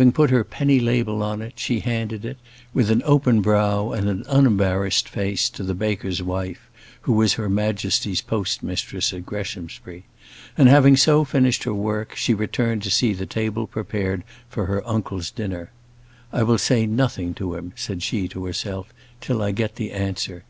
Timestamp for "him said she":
17.54-18.26